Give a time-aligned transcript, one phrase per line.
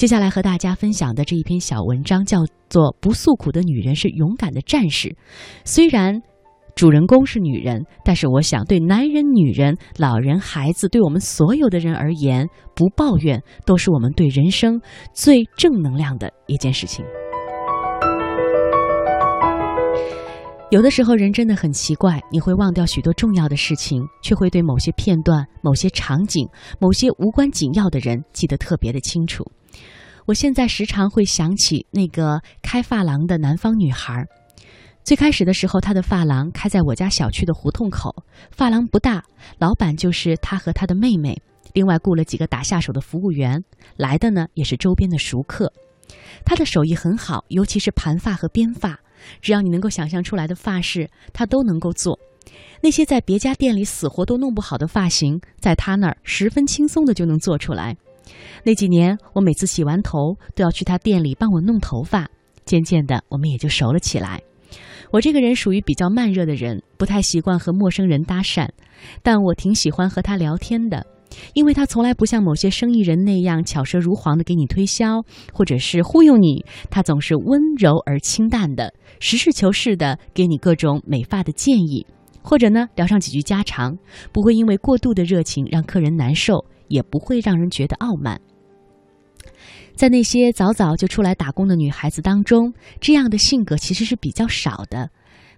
[0.00, 2.38] 接下来和大家分享的这一篇小文章叫
[2.70, 5.08] 做《不诉苦的女人是勇敢的战士》。
[5.66, 6.22] 虽然
[6.74, 14.80] 主人公是女人，但是我想对男人、女人、老人、孩子，对我们所有的人而言，不抱怨都是我们对人生
[15.12, 17.04] 最正能量的一件事情。
[20.70, 26.48] 有的时候，人真的很奇怪，你会忘掉许多重要的事情，却会对某些片段、某些场景、
[26.78, 29.44] 某些无关紧要的人记得特别的清楚。
[30.26, 34.24] 我现在时常会想起那个开发廊的南方女孩。
[35.02, 38.14] 最开始的时候，她的发廊开在我家小区的胡同口，
[38.52, 39.24] 发廊不大，
[39.58, 41.36] 老板就是她和她的妹妹，
[41.74, 43.60] 另外雇了几个打下手的服务员，
[43.96, 45.72] 来的呢也是周边的熟客。
[46.44, 49.00] 她的手艺很好，尤其是盘发和编发。
[49.40, 52.18] 只要你能够想象出来的发饰，他都能够做。
[52.82, 57.96] 那些在别家店里死活都弄不好的发型，在他那儿十分轻松的就能做出来。
[58.64, 62.28] 那几年，我每次洗完头都要去他店里帮我弄头发。
[62.64, 64.40] 渐渐的，我们也就熟了起来。
[65.10, 68.68] 我这个人属于比较慢热的人，不太习惯和陌生人搭讪，
[69.22, 71.04] 但我挺喜欢和他聊天的。
[71.54, 82.06] 因为他从来不像某些生意人那样巧舌如簧的给你推销，或者是忽悠你，他总是温柔而清淡的，实事求是的给你各种美发的建议，
[82.42, 83.96] 或者呢聊上几句家常，
[84.32, 88.40] 不会因为过度的热情让客人难受，也不会让人觉得傲慢。
[89.94, 95.10] 在那些早早就出来打工的女孩子当中，这样的性格其实是比较少的。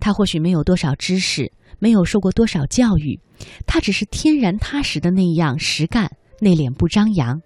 [0.00, 1.52] 他或许没有多少知识。
[1.78, 3.20] 没有受过多少教育，
[3.66, 7.42] 他只是天然踏实的那样实干，内敛不张扬。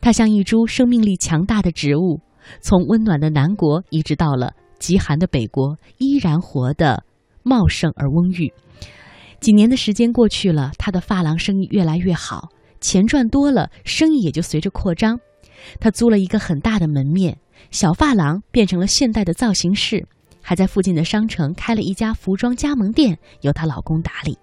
[0.00, 2.20] 他像一株生命力强大的植物，
[2.60, 7.04] 从温暖的南国一直到了极寒的北国，依然活得
[7.44, 8.52] 茂盛而温郁。
[9.38, 12.48] 几年的时间过去了，他的发廊生意越来越好，
[12.80, 15.16] 钱赚多了，生意也就随着扩张。
[15.78, 17.38] 他租了一个很大的门面，
[17.70, 20.08] 小发廊变成了现代的造型室。
[20.50, 24.36] 还在附近的商城开了一家服装加盟店，由她老公打理。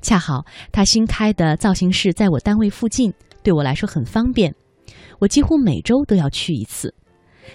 [0.00, 4.54] 恰好她新开的造型室在我单位附近，对我来说很方便。
[5.18, 6.94] 我几乎每周都要去一次。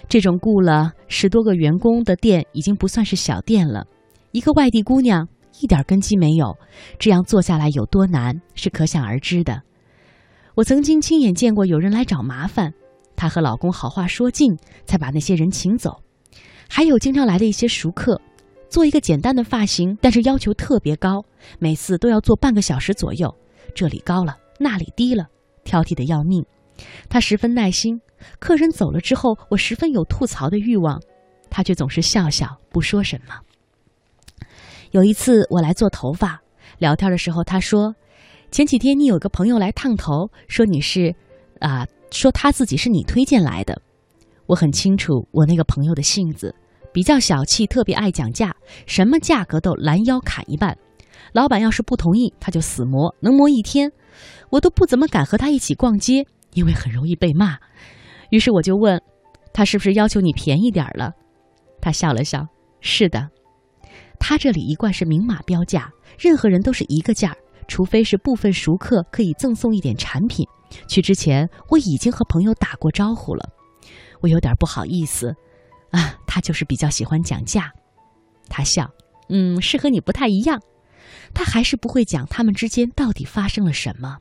[0.08, 3.84] 这种雇了十多个员工的店已经不算是小店了。
[4.30, 5.26] 一个外地姑娘
[5.60, 6.56] 一点根基没有，
[7.00, 9.60] 这样做下来有多难是可想而知的。
[10.54, 12.72] 我曾经亲眼见过有人来找麻烦，
[13.16, 14.56] 她和老公好话说尽，
[14.86, 16.00] 才把那些人请走。
[16.74, 18.18] 还有经常来的一些熟客，
[18.70, 21.22] 做一个简单的发型，但是要求特别高，
[21.58, 23.30] 每次都要做半个小时左右。
[23.74, 25.26] 这里高了，那里低了，
[25.64, 26.42] 挑剔的要命。
[27.10, 28.00] 他十分耐心，
[28.38, 30.98] 客人走了之后，我十分有吐槽的欲望，
[31.50, 33.34] 他却总是笑笑不说什么。
[34.92, 36.40] 有一次我来做头发，
[36.78, 37.94] 聊天的时候他说
[38.50, 41.14] ：“前几天你有个朋友来烫头，说你是，
[41.60, 43.78] 啊，说他自己是你推荐来的。”
[44.48, 46.54] 我很清楚我那个朋友的性子。
[46.92, 48.54] 比较小气，特别爱讲价，
[48.86, 50.76] 什么价格都拦腰砍一半。
[51.32, 53.90] 老板要是不同意，他就死磨，能磨一天。
[54.50, 57.56] 我都不怎么敢和他一起逛街，因为很容易被骂。
[58.30, 59.00] 于是我就问，
[59.54, 61.12] 他是不是要求你便宜点了？
[61.80, 62.46] 他笑了笑，
[62.80, 63.28] 是的。
[64.18, 67.34] 他这里一贯是明码标价，任何人都是一个价，
[67.66, 70.46] 除非是部分熟客可以赠送一点产品。
[70.86, 73.48] 去之前我已经和朋友打过招呼了，
[74.20, 75.34] 我有点不好意思。
[75.92, 77.72] 啊，他就是比较喜欢讲价。
[78.48, 78.90] 他笑，
[79.28, 80.60] 嗯，是和你不太一样。
[81.32, 84.18] 他还是不会讲他们之间到底发生了什么。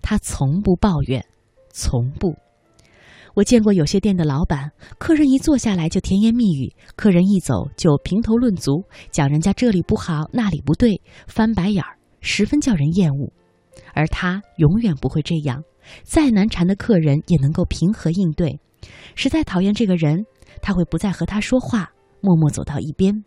[0.00, 1.22] 他从不抱怨，
[1.70, 2.34] 从不。
[3.34, 13.30] 我见过有些店的老板，客人一坐下来就甜言蜜语，客人一走就评头论足，讲人家这里不好那里不对，翻白眼儿，十分叫人厌恶。
[13.94, 15.62] 而他永远不会这样，
[16.02, 18.58] 再难缠的客人也能够平和应对。
[19.14, 20.24] 实在讨厌这个人。
[20.60, 23.24] 他会不再和他说话，默默走到一边。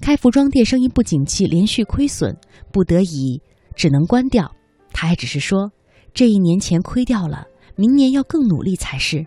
[0.00, 2.36] 开服装店生意不景气，连续亏损，
[2.72, 3.42] 不得已
[3.74, 4.50] 只能关掉。
[4.92, 5.70] 他还只是说，
[6.14, 9.26] 这一年前亏掉了，明年要更努力才是。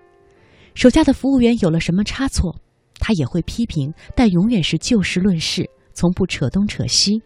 [0.74, 2.56] 手下的服务员有了什么差错，
[2.96, 7.22] 他也会批评，但永远是就事论事，从不扯东扯西，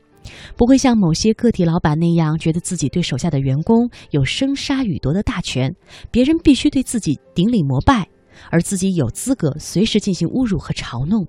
[0.58, 5.74] 不会像某些个体老板那样，觉得自己对手下的员工有生杀予夺的大权，
[6.12, 8.10] 别人必须对自己顶礼膜拜。
[8.52, 11.28] 而自己有资格随时进行侮辱和嘲弄。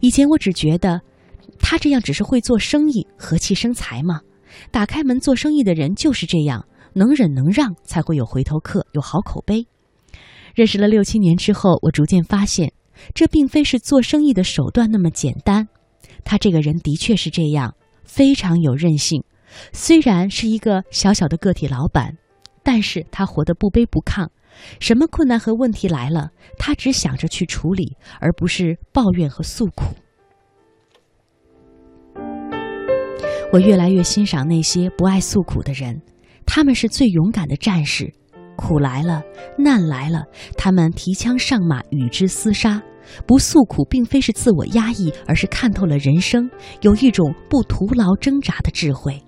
[0.00, 1.00] 以前我只觉得，
[1.58, 4.20] 他这样只是会做生意，和气生财嘛。
[4.70, 9.66] 打开门做生意的人就是这样，能忍能让，才会有回头客，有好口碑。
[10.54, 12.72] 认识了六七年之后，我逐渐发现，
[13.14, 15.68] 这并非是做生意的手段那么简单。
[16.24, 17.74] 他这个人的确是这样，
[18.04, 19.22] 非常有韧性。
[19.72, 22.16] 虽然是一个小小的个体老板，
[22.62, 24.28] 但是他活得不卑不亢。
[24.80, 29.94] 什么困难和问题来了，他只想着去处理，而不是抱怨和诉苦。
[33.52, 36.02] 我越来越欣赏那些不爱诉苦的人，
[36.44, 38.12] 他们是最勇敢的战士。
[38.56, 39.22] 苦来了，
[39.56, 40.24] 难来了，
[40.56, 42.82] 他们提枪上马，与之厮杀。
[43.24, 46.50] 不诉苦，并非是自我压抑，而是看透了人生，
[46.82, 49.18] 有一种不徒劳挣扎的智慧。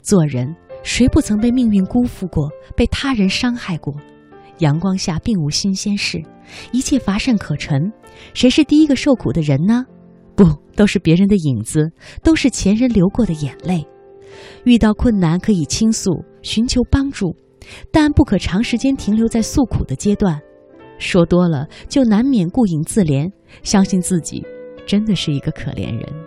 [0.00, 3.94] 做人，谁不曾被命运辜负过，被他人伤害过？
[4.58, 6.22] 阳光下并无新鲜事，
[6.72, 7.92] 一切乏善可陈。
[8.32, 9.84] 谁是第一个受苦的人呢？
[10.36, 10.44] 不，
[10.76, 11.90] 都是别人的影子，
[12.22, 13.86] 都是前人流过的眼泪。
[14.64, 17.36] 遇到困难可以倾诉，寻求帮助，
[17.92, 20.40] 但不可长时间停留在诉苦的阶段。
[20.98, 23.30] 说多了，就难免顾影自怜，
[23.62, 24.44] 相信自己
[24.86, 26.23] 真的是一个可怜人。